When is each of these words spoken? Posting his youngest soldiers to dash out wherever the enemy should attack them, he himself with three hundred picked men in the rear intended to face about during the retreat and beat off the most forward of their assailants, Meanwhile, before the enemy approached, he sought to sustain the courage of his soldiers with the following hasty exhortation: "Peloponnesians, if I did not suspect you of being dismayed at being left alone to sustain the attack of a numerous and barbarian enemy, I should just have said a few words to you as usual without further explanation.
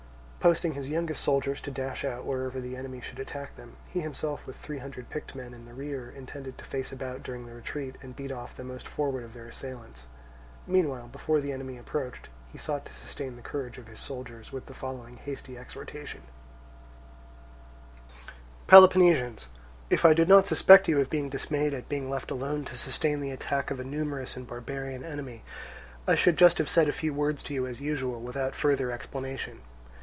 Posting 0.41 0.73
his 0.73 0.89
youngest 0.89 1.21
soldiers 1.23 1.61
to 1.61 1.69
dash 1.69 2.03
out 2.03 2.25
wherever 2.25 2.59
the 2.59 2.75
enemy 2.75 2.99
should 2.99 3.19
attack 3.19 3.55
them, 3.55 3.75
he 3.85 3.99
himself 3.99 4.47
with 4.47 4.55
three 4.57 4.79
hundred 4.79 5.07
picked 5.11 5.35
men 5.35 5.53
in 5.53 5.65
the 5.65 5.73
rear 5.75 6.09
intended 6.09 6.57
to 6.57 6.65
face 6.65 6.91
about 6.91 7.21
during 7.21 7.45
the 7.45 7.53
retreat 7.53 7.95
and 8.01 8.15
beat 8.15 8.31
off 8.31 8.55
the 8.55 8.63
most 8.63 8.87
forward 8.87 9.23
of 9.23 9.35
their 9.35 9.45
assailants, 9.45 10.07
Meanwhile, 10.65 11.09
before 11.09 11.41
the 11.41 11.51
enemy 11.51 11.77
approached, 11.77 12.27
he 12.51 12.57
sought 12.57 12.85
to 12.87 12.93
sustain 12.95 13.35
the 13.35 13.43
courage 13.43 13.77
of 13.77 13.85
his 13.87 13.99
soldiers 13.99 14.51
with 14.51 14.65
the 14.65 14.73
following 14.73 15.17
hasty 15.17 15.59
exhortation: 15.59 16.23
"Peloponnesians, 18.65 19.47
if 19.91 20.05
I 20.05 20.15
did 20.15 20.27
not 20.27 20.47
suspect 20.47 20.87
you 20.87 20.99
of 20.99 21.07
being 21.11 21.29
dismayed 21.29 21.75
at 21.75 21.87
being 21.87 22.09
left 22.09 22.31
alone 22.31 22.65
to 22.65 22.75
sustain 22.79 23.19
the 23.21 23.29
attack 23.29 23.69
of 23.69 23.79
a 23.79 23.83
numerous 23.83 24.35
and 24.35 24.47
barbarian 24.47 25.03
enemy, 25.05 25.43
I 26.07 26.15
should 26.15 26.35
just 26.35 26.57
have 26.57 26.67
said 26.67 26.89
a 26.89 26.93
few 26.93 27.13
words 27.13 27.43
to 27.43 27.53
you 27.53 27.67
as 27.67 27.79
usual 27.79 28.19
without 28.19 28.55
further 28.55 28.91
explanation. 28.91 29.61